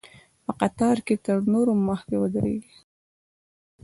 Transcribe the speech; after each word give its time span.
په 0.45 0.51
قطار 0.59 0.97
کې 1.05 1.15
تر 1.25 1.39
نورو 1.53 1.73
مخکې 1.89 2.15
ودرېږي. 2.21 2.75